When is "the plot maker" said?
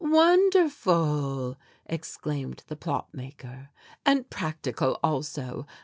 2.65-3.69